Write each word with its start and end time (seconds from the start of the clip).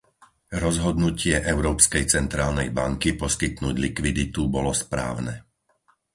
Rozhodnutie 0.63 1.35
Európskej 1.53 2.03
centrálnej 2.15 2.69
banky 2.79 3.09
poskytnúť 3.23 3.75
likviditu 3.85 4.41
bolo 4.55 4.71
správne. 4.83 5.33